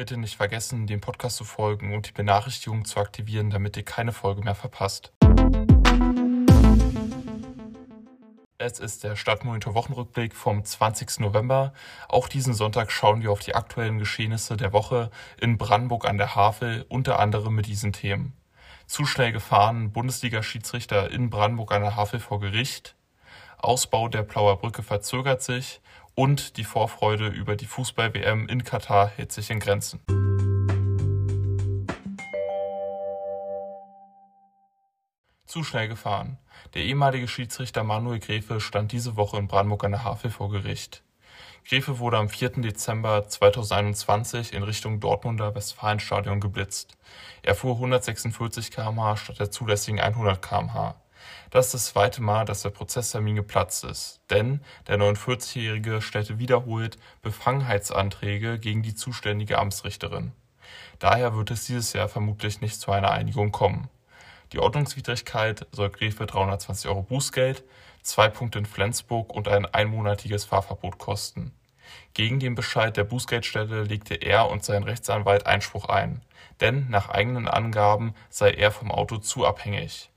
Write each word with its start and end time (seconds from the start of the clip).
Bitte 0.00 0.16
nicht 0.16 0.38
vergessen, 0.38 0.86
dem 0.86 1.02
Podcast 1.02 1.36
zu 1.36 1.44
folgen 1.44 1.92
und 1.94 2.08
die 2.08 2.12
Benachrichtigungen 2.12 2.86
zu 2.86 3.00
aktivieren, 3.00 3.50
damit 3.50 3.76
ihr 3.76 3.82
keine 3.82 4.12
Folge 4.12 4.40
mehr 4.40 4.54
verpasst. 4.54 5.12
Es 8.56 8.78
ist 8.78 9.04
der 9.04 9.14
Stadtmonitor 9.14 9.74
Wochenrückblick 9.74 10.34
vom 10.34 10.64
20. 10.64 11.20
November. 11.20 11.74
Auch 12.08 12.28
diesen 12.28 12.54
Sonntag 12.54 12.90
schauen 12.90 13.20
wir 13.20 13.30
auf 13.30 13.40
die 13.40 13.54
aktuellen 13.54 13.98
Geschehnisse 13.98 14.56
der 14.56 14.72
Woche 14.72 15.10
in 15.38 15.58
Brandenburg 15.58 16.08
an 16.08 16.16
der 16.16 16.34
Havel, 16.34 16.86
unter 16.88 17.20
anderem 17.20 17.54
mit 17.54 17.66
diesen 17.66 17.92
Themen. 17.92 18.32
Zu 18.86 19.04
schnell 19.04 19.32
gefahren, 19.32 19.92
Bundesliga-Schiedsrichter 19.92 21.10
in 21.10 21.28
Brandenburg 21.28 21.72
an 21.72 21.82
der 21.82 21.96
Havel 21.96 22.20
vor 22.20 22.40
Gericht. 22.40 22.96
Ausbau 23.58 24.08
der 24.08 24.22
Plauer 24.22 24.58
Brücke 24.60 24.82
verzögert 24.82 25.42
sich 25.42 25.82
und 26.20 26.58
die 26.58 26.64
Vorfreude 26.64 27.28
über 27.28 27.56
die 27.56 27.64
Fußball-WM 27.64 28.46
in 28.46 28.62
Katar 28.62 29.08
hält 29.08 29.32
sich 29.32 29.48
in 29.48 29.58
Grenzen. 29.58 30.00
Zu 35.46 35.64
schnell 35.64 35.88
gefahren. 35.88 36.36
Der 36.74 36.82
ehemalige 36.82 37.26
Schiedsrichter 37.26 37.84
Manuel 37.84 38.18
Gräfe 38.18 38.60
stand 38.60 38.92
diese 38.92 39.16
Woche 39.16 39.38
in 39.38 39.48
Brandenburg 39.48 39.82
an 39.84 39.92
der 39.92 40.04
Havel 40.04 40.30
vor 40.30 40.50
Gericht. 40.50 41.02
Gräfe 41.66 41.98
wurde 42.00 42.18
am 42.18 42.28
4. 42.28 42.50
Dezember 42.60 43.26
2021 43.26 44.52
in 44.52 44.62
Richtung 44.62 45.00
Dortmunder 45.00 45.54
Westfalenstadion 45.54 46.40
geblitzt. 46.40 46.98
Er 47.40 47.54
fuhr 47.54 47.76
146 47.76 48.70
km/h 48.70 49.16
statt 49.16 49.40
der 49.40 49.50
zulässigen 49.50 50.00
100 50.00 50.42
km/h. 50.42 50.96
Das 51.50 51.66
ist 51.66 51.74
das 51.74 51.86
zweite 51.86 52.22
Mal, 52.22 52.44
dass 52.44 52.62
der 52.62 52.70
Prozesstermin 52.70 53.36
geplatzt 53.36 53.84
ist, 53.84 54.20
denn 54.30 54.60
der 54.86 54.98
49-Jährige 54.98 56.00
stellte 56.00 56.38
wiederholt 56.38 56.98
Befangenheitsanträge 57.22 58.58
gegen 58.58 58.82
die 58.82 58.94
zuständige 58.94 59.58
Amtsrichterin. 59.58 60.32
Daher 60.98 61.34
wird 61.34 61.50
es 61.50 61.66
dieses 61.66 61.92
Jahr 61.92 62.08
vermutlich 62.08 62.60
nicht 62.60 62.80
zu 62.80 62.92
einer 62.92 63.10
Einigung 63.10 63.52
kommen. 63.52 63.88
Die 64.52 64.58
Ordnungswidrigkeit 64.58 65.66
soll 65.72 65.90
Gräfe 65.90 66.26
320 66.26 66.90
Euro 66.90 67.02
Bußgeld, 67.02 67.64
zwei 68.02 68.28
Punkte 68.28 68.58
in 68.58 68.66
Flensburg 68.66 69.32
und 69.32 69.48
ein 69.48 69.66
einmonatiges 69.66 70.44
Fahrverbot 70.44 70.98
kosten. 70.98 71.52
Gegen 72.14 72.40
den 72.40 72.54
Bescheid 72.54 72.96
der 72.96 73.04
Bußgeldstelle 73.04 73.82
legte 73.82 74.14
er 74.14 74.48
und 74.48 74.64
sein 74.64 74.82
Rechtsanwalt 74.82 75.46
Einspruch 75.46 75.86
ein, 75.86 76.22
denn 76.60 76.88
nach 76.88 77.08
eigenen 77.08 77.48
Angaben 77.48 78.14
sei 78.28 78.50
er 78.52 78.70
vom 78.70 78.90
Auto 78.90 79.18
zu 79.18 79.46
abhängig. 79.46 80.09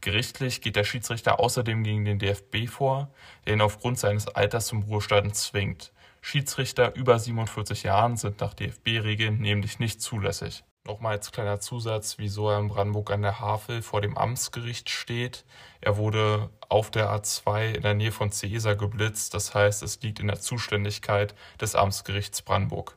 Gerichtlich 0.00 0.60
geht 0.60 0.76
der 0.76 0.84
Schiedsrichter 0.84 1.40
außerdem 1.40 1.82
gegen 1.82 2.04
den 2.04 2.18
DFB 2.18 2.68
vor, 2.68 3.10
der 3.46 3.54
ihn 3.54 3.60
aufgrund 3.60 3.98
seines 3.98 4.28
Alters 4.28 4.66
zum 4.66 4.82
Ruhestand 4.84 5.34
zwingt. 5.34 5.92
Schiedsrichter 6.20 6.94
über 6.94 7.18
47 7.18 7.84
Jahren 7.84 8.16
sind 8.16 8.40
nach 8.40 8.54
DFB-Regeln 8.54 9.38
nämlich 9.38 9.78
nicht 9.78 10.00
zulässig. 10.00 10.64
Nochmal 10.86 11.16
als 11.16 11.32
kleiner 11.32 11.58
Zusatz, 11.58 12.18
wieso 12.18 12.48
er 12.48 12.60
in 12.60 12.68
Brandenburg 12.68 13.10
an 13.10 13.22
der 13.22 13.40
Havel 13.40 13.82
vor 13.82 14.00
dem 14.00 14.16
Amtsgericht 14.16 14.88
steht. 14.88 15.44
Er 15.80 15.96
wurde 15.96 16.50
auf 16.68 16.90
der 16.92 17.10
A2 17.10 17.74
in 17.74 17.82
der 17.82 17.94
Nähe 17.94 18.12
von 18.12 18.30
Cesar 18.30 18.76
geblitzt, 18.76 19.34
das 19.34 19.54
heißt, 19.54 19.82
es 19.82 20.00
liegt 20.02 20.20
in 20.20 20.28
der 20.28 20.40
Zuständigkeit 20.40 21.34
des 21.60 21.74
Amtsgerichts 21.74 22.42
Brandenburg. 22.42 22.96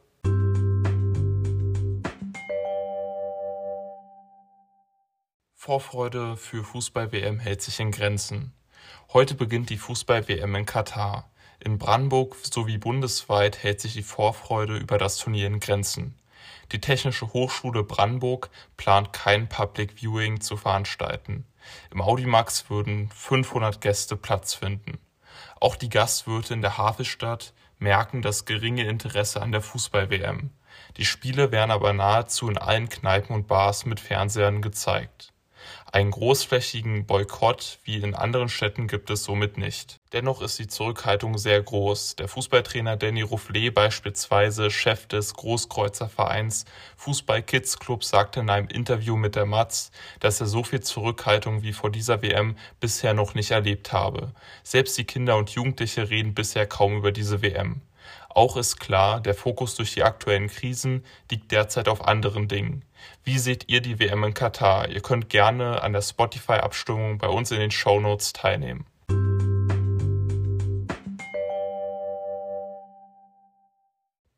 Vorfreude 5.69 6.35
für 6.35 6.63
Fußball-WM 6.63 7.37
hält 7.37 7.61
sich 7.61 7.79
in 7.79 7.91
Grenzen. 7.91 8.53
Heute 9.13 9.35
beginnt 9.35 9.69
die 9.69 9.77
Fußball-WM 9.77 10.55
in 10.55 10.65
Katar. 10.65 11.29
In 11.59 11.77
Brandenburg 11.77 12.35
sowie 12.41 12.79
bundesweit 12.79 13.61
hält 13.61 13.79
sich 13.79 13.93
die 13.93 14.01
Vorfreude 14.01 14.77
über 14.77 14.97
das 14.97 15.17
Turnier 15.17 15.45
in 15.45 15.59
Grenzen. 15.59 16.15
Die 16.71 16.81
Technische 16.81 17.33
Hochschule 17.33 17.83
Brandenburg 17.83 18.49
plant 18.77 19.13
kein 19.13 19.47
Public 19.47 20.01
Viewing 20.01 20.41
zu 20.41 20.57
veranstalten. 20.57 21.45
Im 21.91 22.01
Audimax 22.01 22.71
würden 22.71 23.11
500 23.11 23.79
Gäste 23.79 24.17
Platz 24.17 24.55
finden. 24.55 24.97
Auch 25.59 25.75
die 25.75 25.89
Gastwirte 25.89 26.55
in 26.55 26.63
der 26.63 26.79
Hafenstadt 26.79 27.53
merken 27.77 28.23
das 28.23 28.45
geringe 28.45 28.85
Interesse 28.85 29.39
an 29.39 29.51
der 29.51 29.61
Fußball-WM. 29.61 30.49
Die 30.97 31.05
Spiele 31.05 31.51
werden 31.51 31.69
aber 31.69 31.93
nahezu 31.93 32.49
in 32.49 32.57
allen 32.57 32.89
Kneipen 32.89 33.35
und 33.35 33.47
Bars 33.47 33.85
mit 33.85 33.99
Fernsehern 33.99 34.63
gezeigt. 34.63 35.31
Einen 35.91 36.11
großflächigen 36.11 37.07
Boykott 37.07 37.79
wie 37.83 37.97
in 37.97 38.13
anderen 38.13 38.47
Städten 38.47 38.87
gibt 38.87 39.09
es 39.09 39.23
somit 39.23 39.57
nicht. 39.57 39.99
Dennoch 40.13 40.43
ist 40.43 40.59
die 40.59 40.67
Zurückhaltung 40.67 41.39
sehr 41.39 41.59
groß. 41.63 42.15
Der 42.15 42.27
Fußballtrainer 42.27 42.95
Danny 42.95 43.23
Roufflet 43.23 43.73
beispielsweise, 43.73 44.69
Chef 44.69 45.07
des 45.07 45.33
Großkreuzervereins 45.33 46.65
Fußball 46.95 47.41
Kids 47.41 47.79
Club, 47.79 48.03
sagte 48.03 48.41
in 48.41 48.51
einem 48.51 48.67
Interview 48.67 49.15
mit 49.15 49.35
der 49.35 49.47
Matz, 49.47 49.89
dass 50.19 50.39
er 50.39 50.47
so 50.47 50.63
viel 50.63 50.81
Zurückhaltung 50.81 51.63
wie 51.63 51.73
vor 51.73 51.89
dieser 51.89 52.21
WM 52.21 52.55
bisher 52.79 53.15
noch 53.15 53.33
nicht 53.33 53.49
erlebt 53.49 53.91
habe. 53.91 54.31
Selbst 54.61 54.95
die 54.95 55.05
Kinder 55.05 55.37
und 55.37 55.49
Jugendliche 55.49 56.11
reden 56.11 56.35
bisher 56.35 56.67
kaum 56.67 56.97
über 56.97 57.11
diese 57.11 57.41
WM. 57.41 57.81
Auch 58.29 58.57
ist 58.57 58.79
klar, 58.79 59.19
der 59.19 59.33
Fokus 59.33 59.75
durch 59.75 59.93
die 59.93 60.03
aktuellen 60.03 60.47
Krisen 60.47 61.03
liegt 61.29 61.51
derzeit 61.51 61.87
auf 61.87 62.07
anderen 62.07 62.47
Dingen. 62.47 62.85
Wie 63.23 63.39
seht 63.39 63.69
ihr 63.69 63.81
die 63.81 63.99
WM 63.99 64.23
in 64.23 64.33
Katar? 64.33 64.87
Ihr 64.89 65.01
könnt 65.01 65.29
gerne 65.29 65.81
an 65.81 65.93
der 65.93 66.01
Spotify-Abstimmung 66.01 67.17
bei 67.17 67.27
uns 67.27 67.51
in 67.51 67.59
den 67.59 67.71
Show 67.71 67.99
Notes 67.99 68.33
teilnehmen. 68.33 68.85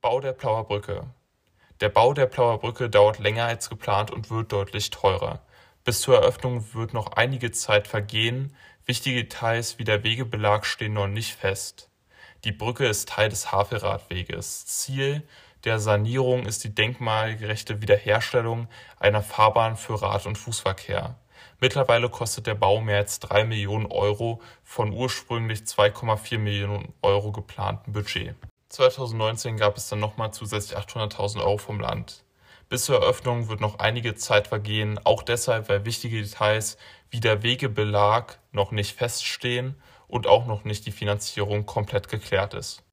Bau 0.01 0.19
der 0.19 0.33
Plauer 0.33 0.65
Brücke. 0.65 1.05
Der 1.79 1.89
Bau 1.89 2.13
der 2.13 2.25
Plauer 2.25 2.59
Brücke 2.59 2.89
dauert 2.89 3.19
länger 3.19 3.45
als 3.45 3.69
geplant 3.69 4.09
und 4.09 4.31
wird 4.31 4.51
deutlich 4.51 4.89
teurer. 4.89 5.41
Bis 5.83 6.01
zur 6.01 6.15
Eröffnung 6.15 6.73
wird 6.73 6.93
noch 6.93 7.13
einige 7.13 7.51
Zeit 7.51 7.87
vergehen. 7.87 8.55
Wichtige 8.85 9.23
Details 9.23 9.79
wie 9.79 9.83
der 9.83 10.03
Wegebelag 10.03 10.65
stehen 10.65 10.93
noch 10.93 11.07
nicht 11.07 11.33
fest. 11.33 11.90
Die 12.43 12.51
Brücke 12.51 12.87
ist 12.87 13.09
Teil 13.09 13.29
des 13.29 13.51
Havelradweges. 13.51 14.65
Ziel 14.65 15.21
der 15.63 15.77
Sanierung 15.79 16.47
ist 16.47 16.63
die 16.63 16.73
denkmalgerechte 16.73 17.83
Wiederherstellung 17.83 18.67
einer 18.99 19.21
Fahrbahn 19.21 19.77
für 19.77 20.01
Rad- 20.01 20.25
und 20.25 20.39
Fußverkehr. 20.39 21.19
Mittlerweile 21.59 22.09
kostet 22.09 22.47
der 22.47 22.55
Bau 22.55 22.81
mehr 22.81 22.97
als 22.97 23.19
drei 23.19 23.43
Millionen 23.43 23.85
Euro 23.85 24.41
von 24.63 24.91
ursprünglich 24.91 25.59
2,4 25.59 26.39
Millionen 26.39 26.93
Euro 27.03 27.31
geplanten 27.31 27.93
Budget. 27.93 28.33
2019 28.69 29.57
gab 29.57 29.77
es 29.77 29.87
dann 29.89 29.99
nochmal 29.99 30.33
zusätzlich 30.33 30.79
800.000 30.79 31.41
Euro 31.41 31.59
vom 31.59 31.79
Land. 31.79 32.23
Bis 32.69 32.85
zur 32.85 33.01
Eröffnung 33.01 33.49
wird 33.49 33.61
noch 33.61 33.77
einige 33.77 34.15
Zeit 34.15 34.47
vergehen, 34.47 34.99
auch 35.03 35.21
deshalb, 35.21 35.69
weil 35.69 35.85
wichtige 35.85 36.23
Details 36.23 36.77
wie 37.11 37.19
der 37.19 37.43
Wegebelag 37.43 38.39
noch 38.51 38.71
nicht 38.71 38.95
feststehen 38.95 39.75
und 40.11 40.27
auch 40.27 40.45
noch 40.45 40.65
nicht 40.65 40.85
die 40.85 40.91
Finanzierung 40.91 41.65
komplett 41.65 42.09
geklärt 42.09 42.53
ist. 42.53 42.83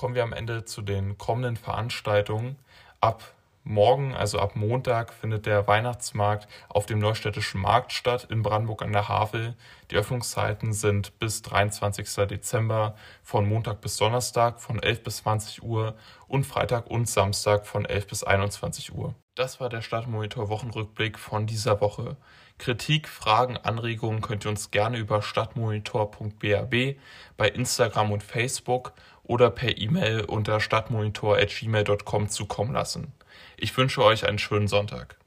Kommen 0.00 0.14
wir 0.14 0.22
am 0.22 0.32
Ende 0.32 0.64
zu 0.64 0.80
den 0.80 1.18
kommenden 1.18 1.58
Veranstaltungen. 1.58 2.56
Ab 3.02 3.34
morgen, 3.64 4.14
also 4.14 4.38
ab 4.38 4.56
Montag, 4.56 5.12
findet 5.12 5.44
der 5.44 5.68
Weihnachtsmarkt 5.68 6.48
auf 6.70 6.86
dem 6.86 7.00
Neustädtischen 7.00 7.60
Markt 7.60 7.92
statt 7.92 8.26
in 8.30 8.42
Brandenburg 8.42 8.80
an 8.80 8.92
der 8.92 9.08
Havel. 9.08 9.54
Die 9.90 9.96
Öffnungszeiten 9.96 10.72
sind 10.72 11.18
bis 11.18 11.42
23. 11.42 12.08
Dezember 12.28 12.94
von 13.22 13.46
Montag 13.46 13.82
bis 13.82 13.98
Donnerstag 13.98 14.62
von 14.62 14.82
11 14.82 15.02
bis 15.02 15.16
20 15.18 15.62
Uhr 15.62 15.94
und 16.30 16.44
Freitag 16.44 16.86
und 16.86 17.08
Samstag 17.08 17.66
von 17.66 17.84
11 17.84 18.06
bis 18.06 18.24
21 18.24 18.94
Uhr. 18.94 19.14
Das 19.34 19.60
war 19.60 19.68
der 19.68 19.82
Stadtmonitor 19.82 20.48
Wochenrückblick 20.48 21.18
von 21.18 21.46
dieser 21.46 21.80
Woche. 21.80 22.16
Kritik, 22.58 23.08
Fragen, 23.08 23.56
Anregungen 23.56 24.20
könnt 24.20 24.44
ihr 24.44 24.50
uns 24.50 24.70
gerne 24.70 24.98
über 24.98 25.22
stadtmonitor.brb 25.22 26.96
bei 27.36 27.48
Instagram 27.48 28.12
und 28.12 28.22
Facebook 28.22 28.92
oder 29.24 29.50
per 29.50 29.76
E-Mail 29.76 30.24
unter 30.24 30.60
stadtmonitor.gmail.com 30.60 32.28
zukommen 32.28 32.74
lassen. 32.74 33.12
Ich 33.56 33.76
wünsche 33.76 34.04
euch 34.04 34.26
einen 34.26 34.38
schönen 34.38 34.68
Sonntag. 34.68 35.19